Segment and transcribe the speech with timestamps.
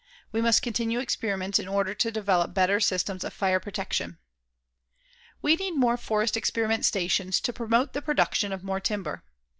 [0.31, 4.17] We must continue experiments in order to develop better systems of fire protection.
[5.43, 9.21] We need more forest experiment stations to promote the production of more timber.